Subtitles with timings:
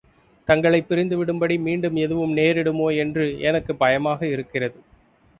[0.47, 4.77] தங்களைப் பிரிந்து விடும்படி மீண்டும் எதுவும் நேரிடுமோ என்று எனக்குப் பயமாக இருக்கிறது.